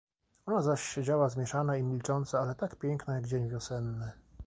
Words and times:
"Ona 0.47 0.61
zaś 0.61 0.81
siedziała 0.83 1.29
zmieszana 1.29 1.77
i 1.77 1.83
milcząca, 1.83 2.39
ale 2.39 2.55
tak 2.55 2.75
piękna, 2.75 3.15
jak 3.15 3.27
dzień 3.27 3.49
wiosenny." 3.49 4.11